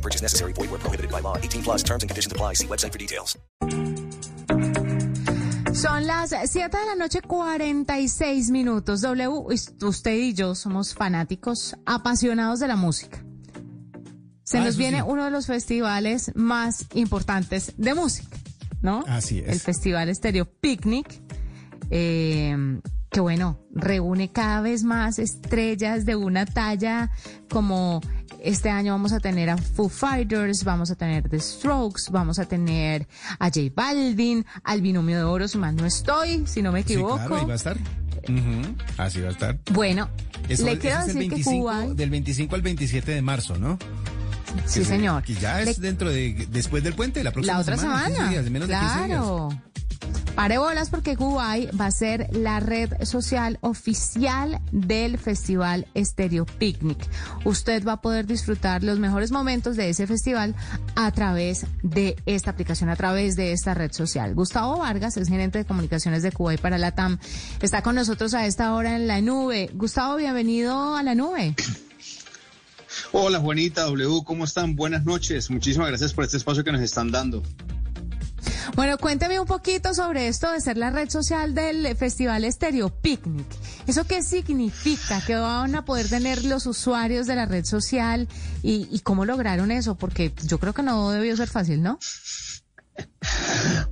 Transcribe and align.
No 0.00 0.02
purchase 0.02 0.22
necessary. 0.22 0.52
Void 0.54 0.70
where 0.70 0.78
prohibited 0.80 1.10
by 1.10 1.20
law. 1.20 1.36
18 1.36 1.62
plus 1.62 1.82
terms 1.82 2.02
and 2.02 2.08
conditions 2.10 2.32
apply. 2.32 2.54
See 2.54 2.66
website 2.66 2.92
for 2.92 2.98
details. 2.98 3.36
Son 5.74 6.06
las 6.06 6.30
7 6.30 6.76
de 6.78 6.86
la 6.86 6.94
noche, 6.96 7.20
46 7.22 8.50
minutos. 8.50 9.02
W, 9.02 9.28
usted 9.82 10.14
y 10.14 10.32
yo 10.34 10.54
somos 10.54 10.94
fanáticos, 10.94 11.76
apasionados 11.86 12.60
de 12.60 12.68
la 12.68 12.76
música. 12.76 13.22
Se 14.42 14.58
Ah, 14.58 14.64
nos 14.64 14.76
viene 14.76 14.98
sí. 14.98 15.04
uno 15.06 15.24
de 15.24 15.30
los 15.30 15.46
festivales 15.46 16.32
más 16.34 16.86
importantes 16.94 17.72
de 17.76 17.94
música, 17.94 18.36
¿no? 18.82 19.04
Así 19.06 19.38
es. 19.38 19.48
El 19.48 19.60
Festival 19.60 20.12
Stereo 20.14 20.44
Picnic, 20.46 21.06
eh, 21.90 22.80
que 23.10 23.20
bueno, 23.20 23.60
reúne 23.72 24.32
cada 24.32 24.60
vez 24.60 24.82
más 24.82 25.18
estrellas 25.20 26.04
de 26.04 26.16
una 26.16 26.46
talla 26.46 27.10
como 27.48 28.00
este 28.42 28.70
año 28.70 28.92
vamos 28.92 29.12
a 29.12 29.20
tener 29.20 29.50
a 29.50 29.56
Foo 29.56 29.88
Fighters, 29.88 30.64
vamos 30.64 30.90
a 30.90 30.94
tener 30.94 31.28
The 31.28 31.38
Strokes, 31.40 32.10
vamos 32.10 32.38
a 32.38 32.44
tener 32.46 33.06
a 33.38 33.46
J 33.46 33.60
Balvin, 33.74 34.44
al 34.64 34.80
binomio 34.82 35.16
de 35.18 35.24
oro, 35.24 35.48
si 35.48 35.58
mal 35.58 35.76
no 35.76 35.86
estoy, 35.86 36.46
si 36.46 36.62
no 36.62 36.72
me 36.72 36.82
Sí, 36.82 36.92
equivoco. 36.94 37.16
claro, 37.16 37.36
ahí 37.36 37.44
va 37.46 37.52
a 37.52 37.56
estar. 37.56 37.76
Ujú, 37.76 38.76
Así 38.98 39.20
va 39.20 39.28
a 39.28 39.32
estar. 39.32 39.58
Bueno, 39.72 40.08
Eso- 40.48 40.64
le 40.64 40.78
quiero 40.78 40.98
es 41.00 41.08
el 41.08 41.14
decir 41.14 41.22
que 41.22 41.34
25, 41.36 41.58
Cuba... 41.58 41.86
del 41.94 42.10
25 42.10 42.54
al 42.54 42.62
27 42.62 43.12
de 43.12 43.22
marzo, 43.22 43.56
¿no? 43.56 43.78
Sí, 44.66 44.80
Que 44.80 44.84
se- 44.84 44.84
señor. 44.84 45.22
Que 45.22 45.34
ya 45.34 45.60
Le- 45.60 45.70
es 45.70 45.80
dentro 45.80 46.10
de, 46.10 46.46
después 46.50 46.82
del 46.82 46.94
puente, 46.94 47.22
la 47.24 47.30
próxima 47.32 47.54
La 47.54 47.60
otra 47.60 47.76
semana. 47.76 47.98
15 48.06 48.12
semana. 48.14 48.30
días, 48.32 48.46
en 48.46 48.52
menos 48.52 48.68
de 48.68 48.74
15 48.74 48.94
días. 48.96 49.06
claro. 49.06 49.48
Pare 50.40 50.56
bolas 50.56 50.88
porque 50.88 51.18
Kuwait 51.18 51.70
va 51.78 51.84
a 51.84 51.90
ser 51.90 52.34
la 52.34 52.60
red 52.60 53.04
social 53.04 53.58
oficial 53.60 54.58
del 54.72 55.18
Festival 55.18 55.86
Stereo 55.94 56.46
Picnic. 56.46 56.96
Usted 57.44 57.86
va 57.86 57.92
a 57.92 58.00
poder 58.00 58.26
disfrutar 58.26 58.82
los 58.82 58.98
mejores 58.98 59.32
momentos 59.32 59.76
de 59.76 59.90
ese 59.90 60.06
festival 60.06 60.54
a 60.96 61.12
través 61.12 61.66
de 61.82 62.16
esta 62.24 62.52
aplicación, 62.52 62.88
a 62.88 62.96
través 62.96 63.36
de 63.36 63.52
esta 63.52 63.74
red 63.74 63.92
social. 63.92 64.34
Gustavo 64.34 64.78
Vargas 64.78 65.18
es 65.18 65.28
gerente 65.28 65.58
de 65.58 65.66
comunicaciones 65.66 66.22
de 66.22 66.32
Kuwait 66.32 66.58
para 66.58 66.78
la 66.78 66.92
TAM. 66.92 67.18
Está 67.60 67.82
con 67.82 67.94
nosotros 67.96 68.32
a 68.32 68.46
esta 68.46 68.72
hora 68.72 68.96
en 68.96 69.08
la 69.08 69.20
nube. 69.20 69.68
Gustavo, 69.74 70.16
bienvenido 70.16 70.96
a 70.96 71.02
la 71.02 71.14
nube. 71.14 71.54
Hola 73.12 73.40
Juanita 73.40 73.82
W, 73.82 74.24
¿cómo 74.24 74.44
están? 74.44 74.74
Buenas 74.74 75.04
noches. 75.04 75.50
Muchísimas 75.50 75.88
gracias 75.88 76.14
por 76.14 76.24
este 76.24 76.38
espacio 76.38 76.64
que 76.64 76.72
nos 76.72 76.80
están 76.80 77.10
dando. 77.10 77.42
Bueno, 78.74 78.98
cuénteme 78.98 79.40
un 79.40 79.46
poquito 79.46 79.94
sobre 79.94 80.28
esto 80.28 80.50
de 80.50 80.60
ser 80.60 80.76
la 80.76 80.90
red 80.90 81.08
social 81.10 81.54
del 81.54 81.96
Festival 81.96 82.50
Stereo 82.50 82.90
Picnic. 82.90 83.46
¿Eso 83.86 84.04
qué 84.04 84.22
significa? 84.22 85.22
¿Qué 85.26 85.36
van 85.36 85.74
a 85.74 85.84
poder 85.84 86.08
tener 86.08 86.44
los 86.44 86.66
usuarios 86.66 87.26
de 87.26 87.36
la 87.36 87.46
red 87.46 87.64
social? 87.64 88.28
¿Y, 88.62 88.88
y 88.90 89.00
cómo 89.00 89.24
lograron 89.24 89.70
eso? 89.70 89.94
Porque 89.94 90.32
yo 90.44 90.58
creo 90.58 90.72
que 90.72 90.82
no 90.82 91.10
debió 91.10 91.36
ser 91.36 91.48
fácil, 91.48 91.82
¿no? 91.82 91.98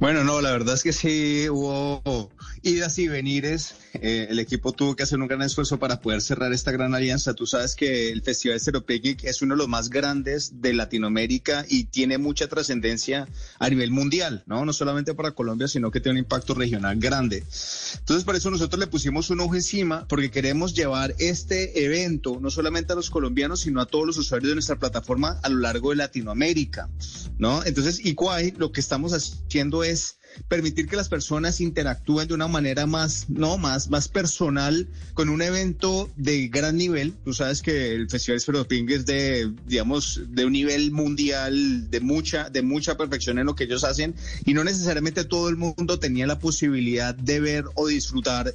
Bueno, 0.00 0.24
no, 0.24 0.40
la 0.40 0.52
verdad 0.52 0.74
es 0.74 0.82
que 0.82 0.92
sí 0.92 1.48
hubo 1.48 2.30
idas 2.62 2.98
y 2.98 3.08
venires. 3.08 3.74
Eh, 3.94 4.28
el 4.30 4.38
equipo 4.38 4.72
tuvo 4.72 4.94
que 4.94 5.02
hacer 5.02 5.18
un 5.18 5.26
gran 5.26 5.42
esfuerzo 5.42 5.78
para 5.78 6.00
poder 6.00 6.20
cerrar 6.20 6.52
esta 6.52 6.70
gran 6.70 6.94
alianza. 6.94 7.34
Tú 7.34 7.46
sabes 7.46 7.74
que 7.74 8.10
el 8.10 8.22
Festival 8.22 8.60
Stereo 8.60 8.84
Picnic 8.84 9.24
es 9.24 9.42
uno 9.42 9.54
de 9.54 9.58
los 9.58 9.68
más 9.68 9.90
grandes 9.90 10.60
de 10.60 10.72
Latinoamérica 10.72 11.64
y 11.68 11.84
tiene 11.84 12.18
mucha 12.18 12.48
trascendencia 12.48 13.28
a 13.58 13.68
nivel 13.68 13.90
mundial, 13.90 14.44
¿no? 14.46 14.64
No 14.64 14.72
solamente 14.72 15.14
para 15.14 15.32
Colombia, 15.32 15.68
sino 15.68 15.90
que 15.90 16.00
tiene 16.00 16.18
un 16.18 16.24
impacto 16.24 16.54
regional 16.54 16.98
grande. 16.98 17.44
Entonces, 17.98 18.24
por 18.24 18.36
eso 18.36 18.50
nosotros 18.50 18.78
le 18.78 18.86
pusimos 18.86 19.30
un 19.30 19.40
ojo 19.40 19.54
encima, 19.54 20.06
porque 20.08 20.30
queremos 20.30 20.74
llevar 20.74 21.14
este 21.18 21.84
evento 21.84 22.38
no 22.40 22.50
solamente 22.50 22.92
a 22.92 22.96
los 22.96 23.10
colombianos, 23.10 23.60
sino 23.60 23.80
a 23.80 23.86
todos 23.86 24.06
los 24.06 24.18
usuarios 24.18 24.50
de 24.50 24.54
nuestra 24.54 24.78
plataforma 24.78 25.40
a 25.42 25.48
lo 25.48 25.58
largo 25.58 25.90
de 25.90 25.96
Latinoamérica, 25.96 26.88
¿no? 27.38 27.64
Entonces, 27.64 28.04
Iguay, 28.04 28.52
lo 28.56 28.72
que 28.72 28.80
estamos 28.80 29.12
haciendo 29.12 29.84
es 29.84 30.18
permitir 30.46 30.88
que 30.88 30.96
las 30.96 31.08
personas 31.08 31.60
interactúen 31.60 32.28
de 32.28 32.34
una 32.34 32.48
manera 32.48 32.86
más, 32.86 33.28
no, 33.28 33.58
más, 33.58 33.88
más 33.90 34.08
personal 34.08 34.88
con 35.14 35.28
un 35.28 35.42
evento 35.42 36.10
de 36.16 36.48
gran 36.48 36.76
nivel. 36.76 37.14
Tú 37.24 37.32
sabes 37.32 37.62
que 37.62 37.94
el 37.94 38.08
Festival 38.08 38.66
Ping 38.66 38.88
es 38.90 39.06
de, 39.06 39.52
digamos, 39.66 40.20
de 40.28 40.44
un 40.44 40.52
nivel 40.52 40.92
mundial, 40.92 41.90
de 41.90 42.00
mucha, 42.00 42.50
de 42.50 42.62
mucha 42.62 42.96
perfección 42.96 43.38
en 43.38 43.46
lo 43.46 43.54
que 43.54 43.64
ellos 43.64 43.84
hacen 43.84 44.14
y 44.44 44.54
no 44.54 44.64
necesariamente 44.64 45.24
todo 45.24 45.48
el 45.48 45.56
mundo 45.56 45.98
tenía 45.98 46.26
la 46.26 46.38
posibilidad 46.38 47.14
de 47.14 47.40
ver 47.40 47.64
o 47.74 47.86
disfrutar 47.86 48.54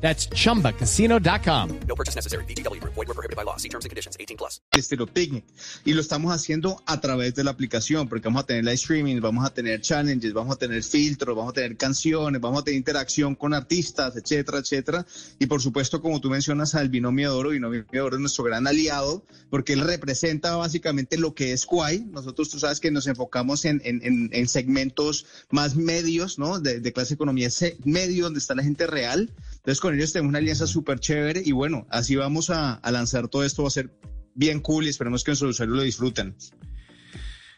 That's 0.00 0.28
chumbacasino.com. 0.30 1.80
No 1.88 1.94
purchase 1.94 2.14
necessary. 2.14 2.44
VGW 2.44 2.80
Group. 2.80 2.94
Void 2.94 3.08
were 3.08 3.14
prohibited 3.14 3.36
by 3.36 3.44
law. 3.44 3.56
See 3.56 3.68
terms 3.68 3.84
and 3.84 3.90
conditions. 3.90 4.16
18 4.20 4.36
plus. 4.36 4.60
Picnic. 5.14 5.44
Y 5.84 5.94
lo 5.94 6.00
estamos 6.00 6.32
haciendo 6.32 6.82
a 6.86 7.00
través 7.00 7.34
de 7.34 7.44
la 7.44 7.50
aplicación, 7.52 8.08
porque 8.08 8.28
vamos 8.28 8.42
a 8.42 8.46
tener 8.46 8.64
live 8.64 8.74
streaming, 8.74 9.20
vamos 9.20 9.46
a 9.46 9.50
tener 9.50 9.80
challenges, 9.80 10.32
vamos 10.32 10.54
a 10.54 10.58
tener 10.58 10.82
filtros, 10.82 11.34
vamos 11.34 11.52
a 11.52 11.54
tener 11.54 11.76
canciones, 11.76 12.40
vamos 12.40 12.60
a 12.60 12.64
tener 12.64 12.78
interacción 12.78 13.34
con 13.34 13.54
artistas, 13.54 14.16
etcétera, 14.16 14.58
etcétera. 14.58 15.06
Y 15.38 15.46
por 15.46 15.62
supuesto, 15.62 16.02
como 16.02 16.20
tú 16.20 16.28
mencionas, 16.28 16.74
al 16.74 16.88
binomio 16.88 17.32
de 17.32 17.38
oro, 17.38 17.48
binomio 17.50 17.84
de 17.90 18.00
oro 18.00 18.16
es 18.16 18.20
nuestro 18.20 18.44
gran 18.44 18.66
aliado, 18.66 19.24
porque 19.50 19.72
él 19.72 19.80
representa 19.80 20.56
básicamente 20.56 21.16
lo 21.16 21.34
que 21.34 21.52
es 21.52 21.64
Quai. 21.64 22.04
Nosotros, 22.10 22.50
tú 22.50 22.58
sabes 22.58 22.80
que 22.80 22.90
nos 22.90 23.06
enfocamos 23.06 23.64
en, 23.64 23.80
en, 23.84 24.00
en, 24.04 24.30
en 24.32 24.48
segmentos 24.48 25.26
más 25.50 25.74
medios, 25.74 26.38
¿no? 26.38 26.60
De, 26.60 26.80
de 26.80 26.92
clase 26.92 27.14
economía 27.14 27.48
medio, 27.84 28.24
donde 28.24 28.38
está 28.38 28.54
la 28.54 28.62
gente 28.62 28.86
real. 28.86 29.30
Entonces, 29.66 29.80
con 29.80 29.96
ellos 29.96 30.12
tenemos 30.12 30.28
una 30.28 30.38
alianza 30.38 30.64
súper 30.68 31.00
chévere 31.00 31.42
y 31.44 31.50
bueno, 31.50 31.88
así 31.90 32.14
vamos 32.14 32.50
a, 32.50 32.80
lanzar 32.88 33.26
todo 33.26 33.42
esto. 33.42 33.64
Va 33.64 33.68
a 33.68 33.72
ser 33.72 33.90
bien 34.32 34.60
cool 34.60 34.86
y 34.86 34.90
esperemos 34.90 35.24
que 35.24 35.32
nuestros 35.32 35.50
usuarios 35.50 35.76
lo 35.76 35.82
disfruten. 35.82 36.36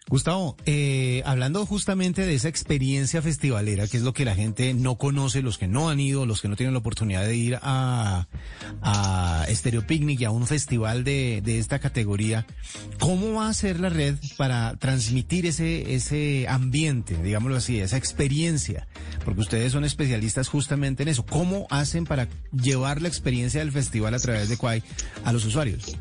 Gustavo, 0.08 0.56
eh, 0.64 1.22
hablando 1.26 1.66
justamente 1.66 2.24
de 2.24 2.34
esa 2.34 2.48
experiencia 2.48 3.20
festivalera, 3.20 3.86
que 3.86 3.98
es 3.98 4.02
lo 4.02 4.14
que 4.14 4.24
la 4.24 4.34
gente 4.34 4.72
no 4.72 4.96
conoce, 4.96 5.42
los 5.42 5.58
que 5.58 5.68
no 5.68 5.90
han 5.90 6.00
ido, 6.00 6.24
los 6.24 6.40
que 6.40 6.48
no 6.48 6.56
tienen 6.56 6.72
la 6.72 6.78
oportunidad 6.78 7.26
de 7.26 7.36
ir 7.36 7.58
a, 7.60 8.26
a 8.80 9.46
Stereo 9.50 9.86
Picnic 9.86 10.20
y 10.20 10.24
a 10.24 10.30
un 10.30 10.46
festival 10.46 11.04
de, 11.04 11.42
de 11.44 11.58
esta 11.58 11.78
categoría, 11.78 12.46
¿cómo 12.98 13.34
va 13.34 13.50
a 13.50 13.52
ser 13.52 13.80
la 13.80 13.90
red 13.90 14.14
para 14.38 14.76
transmitir 14.76 15.44
ese, 15.44 15.94
ese 15.94 16.46
ambiente, 16.48 17.22
digámoslo 17.22 17.58
así, 17.58 17.78
esa 17.78 17.98
experiencia? 17.98 18.88
Porque 19.28 19.42
ustedes 19.42 19.72
son 19.72 19.84
especialistas 19.84 20.48
justamente 20.48 21.02
en 21.02 21.10
eso. 21.10 21.22
¿Cómo 21.26 21.66
hacen 21.68 22.06
para 22.06 22.28
llevar 22.50 23.02
la 23.02 23.08
experiencia 23.08 23.60
del 23.60 23.70
festival 23.70 24.14
a 24.14 24.18
través 24.18 24.48
de 24.48 24.56
Quai 24.56 24.82
a 25.22 25.34
los 25.34 25.44
usuarios? 25.44 25.98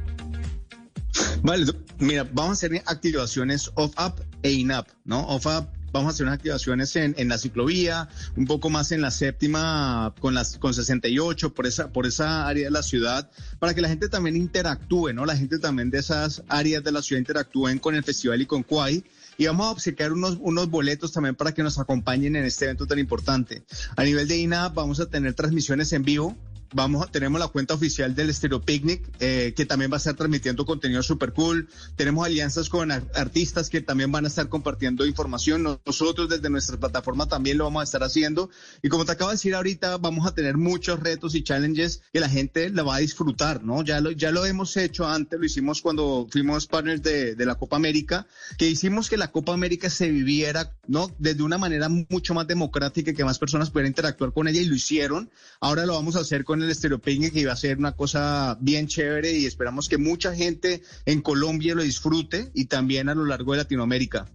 Vale, 1.41 1.65
mira, 1.99 2.23
vamos 2.31 2.51
a 2.51 2.53
hacer 2.53 2.81
activaciones 2.85 3.69
off-up 3.75 4.23
e 4.43 4.53
in-up, 4.53 4.85
¿no? 5.03 5.27
Off-up, 5.27 5.67
vamos 5.91 6.09
a 6.09 6.13
hacer 6.13 6.25
unas 6.25 6.35
activaciones 6.35 6.95
en, 6.95 7.15
en 7.17 7.27
la 7.27 7.37
ciclovía, 7.37 8.09
un 8.35 8.45
poco 8.45 8.69
más 8.69 8.91
en 8.91 9.01
la 9.01 9.11
séptima, 9.11 10.13
con 10.19 10.33
las 10.33 10.57
con 10.57 10.73
68, 10.73 11.53
por 11.53 11.67
esa, 11.67 11.91
por 11.91 12.05
esa 12.05 12.47
área 12.47 12.65
de 12.65 12.71
la 12.71 12.83
ciudad, 12.83 13.29
para 13.59 13.73
que 13.73 13.81
la 13.81 13.89
gente 13.89 14.09
también 14.09 14.35
interactúe, 14.35 15.13
¿no? 15.13 15.25
La 15.25 15.37
gente 15.37 15.59
también 15.59 15.89
de 15.89 15.99
esas 15.99 16.43
áreas 16.47 16.83
de 16.83 16.91
la 16.91 17.01
ciudad 17.01 17.19
interactúen 17.19 17.79
con 17.79 17.95
el 17.95 18.03
festival 18.03 18.41
y 18.41 18.45
con 18.45 18.63
Quai. 18.63 19.03
Y 19.39 19.45
vamos 19.45 19.67
a 19.67 19.71
obsequiar 19.71 20.13
unos, 20.13 20.39
unos 20.41 20.67
boletos 20.69 21.11
también 21.11 21.35
para 21.35 21.53
que 21.53 21.61
nos 21.61 21.77
acompañen 21.77 22.35
en 22.35 22.45
este 22.45 22.65
evento 22.65 22.87
tan 22.87 22.97
importante. 22.97 23.63
A 23.95 24.03
nivel 24.03 24.27
de 24.27 24.37
INAP 24.37 24.73
vamos 24.73 24.99
a 24.99 25.05
tener 25.05 25.35
transmisiones 25.35 25.93
en 25.93 26.01
vivo 26.01 26.35
Vamos, 26.73 27.09
tenemos 27.11 27.39
la 27.39 27.47
cuenta 27.47 27.75
oficial 27.75 28.13
del 28.13 28.33
Stereo 28.33 28.61
Picnic, 28.61 29.09
eh, 29.19 29.53
que 29.55 29.65
también 29.65 29.89
va 29.89 29.95
a 29.95 29.97
estar 29.99 30.15
transmitiendo 30.15 30.65
contenido 30.65 31.01
super 31.01 31.31
cool. 31.31 31.69
Tenemos 31.95 32.25
alianzas 32.25 32.67
con 32.67 32.91
artistas 32.91 33.69
que 33.69 33.81
también 33.81 34.11
van 34.11 34.25
a 34.25 34.27
estar 34.27 34.49
compartiendo 34.49 35.05
información. 35.05 35.63
Nosotros 35.85 36.27
desde 36.27 36.49
nuestra 36.49 36.77
plataforma 36.77 37.27
también 37.27 37.57
lo 37.57 37.63
vamos 37.63 37.81
a 37.81 37.83
estar 37.85 38.03
haciendo. 38.03 38.49
Y 38.83 38.89
como 38.89 39.05
te 39.05 39.13
acabo 39.13 39.29
de 39.29 39.35
decir 39.35 39.55
ahorita, 39.55 39.97
vamos 39.97 40.27
a 40.27 40.33
tener 40.33 40.57
muchos 40.57 40.99
retos 40.99 41.35
y 41.35 41.43
challenges 41.43 42.01
que 42.11 42.19
la 42.19 42.27
gente 42.29 42.69
la 42.69 42.83
va 42.83 42.95
a 42.95 42.99
disfrutar, 42.99 43.63
¿no? 43.63 43.81
Ya 43.83 44.01
lo, 44.01 44.11
ya 44.11 44.31
lo 44.31 44.45
hemos 44.45 44.75
hecho 44.75 45.07
antes, 45.07 45.39
lo 45.39 45.45
hicimos 45.45 45.81
cuando 45.81 46.27
fuimos 46.29 46.67
partners 46.67 47.01
de, 47.01 47.35
de 47.35 47.45
la 47.45 47.55
Copa 47.55 47.77
América, 47.77 48.27
que 48.57 48.67
hicimos 48.67 49.09
que 49.09 49.15
la 49.15 49.31
Copa 49.31 49.53
América 49.53 49.89
se 49.89 50.09
viviera, 50.09 50.75
¿no? 50.87 51.09
Desde 51.17 51.43
una 51.43 51.57
manera 51.57 51.87
mucho 51.87 52.33
más 52.33 52.45
democrática, 52.45 53.13
que 53.13 53.23
más 53.23 53.39
personas 53.39 53.69
pudieran 53.69 53.91
interactuar 53.91 54.33
con 54.33 54.47
ella 54.49 54.61
y 54.61 54.65
lo 54.65 54.75
hicieron. 54.75 55.29
Ahora 55.61 55.85
lo 55.85 55.93
vamos 55.93 56.17
a 56.17 56.19
hacer 56.19 56.43
con 56.43 56.56
el 56.65 56.73
Stereo 56.73 56.99
Picnic, 56.99 57.33
que 57.33 57.41
iba 57.41 57.53
a 57.53 57.55
ser 57.55 57.77
una 57.77 57.93
cosa 57.93 58.57
bien 58.59 58.87
chévere 58.87 59.31
y 59.31 59.45
esperamos 59.45 59.87
que 59.89 59.97
mucha 59.97 60.35
gente 60.35 60.81
en 61.05 61.21
Colombia 61.21 61.75
lo 61.75 61.83
disfrute 61.83 62.51
y 62.53 62.65
también 62.65 63.09
a 63.09 63.15
lo 63.15 63.25
largo 63.25 63.53
de 63.53 63.59
Latinoamérica. 63.59 64.25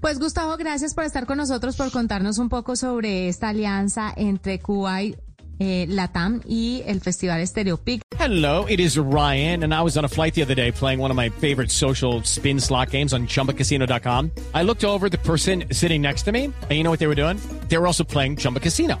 Pues 0.00 0.18
Gustavo, 0.18 0.56
gracias 0.56 0.94
por 0.94 1.04
estar 1.04 1.26
con 1.26 1.38
nosotros, 1.38 1.76
por 1.76 1.90
contarnos 1.90 2.38
un 2.38 2.48
poco 2.48 2.76
sobre 2.76 3.28
esta 3.28 3.48
alianza 3.48 4.12
entre 4.16 4.60
Cuba 4.60 5.02
y 5.02 5.16
eh, 5.58 5.86
Latam 5.88 6.42
y 6.46 6.82
el 6.86 7.00
Festival 7.00 7.46
Stereo 7.46 7.78
Pic. 7.78 8.02
Hello, 8.18 8.66
it 8.68 8.78
is 8.78 8.98
Ryan, 8.98 9.62
and 9.64 9.72
I 9.72 9.82
was 9.82 9.96
on 9.96 10.04
a 10.04 10.08
flight 10.08 10.34
the 10.34 10.42
other 10.42 10.54
day 10.54 10.70
playing 10.70 11.00
one 11.00 11.10
of 11.10 11.16
my 11.16 11.30
favorite 11.30 11.70
social 11.70 12.22
spin 12.24 12.60
slot 12.60 12.90
games 12.90 13.12
on 13.12 13.26
ChumbaCasino.com. 13.26 14.30
I 14.54 14.62
looked 14.62 14.84
over 14.84 15.08
the 15.08 15.18
person 15.18 15.64
sitting 15.72 16.02
next 16.02 16.24
to 16.24 16.32
me, 16.32 16.44
and 16.44 16.72
you 16.72 16.82
know 16.82 16.90
what 16.90 16.98
they 16.98 17.06
were 17.06 17.14
doing? 17.14 17.38
They 17.68 17.78
were 17.78 17.86
also 17.86 18.04
playing 18.04 18.36
Chumba 18.36 18.60
Casino. 18.60 19.00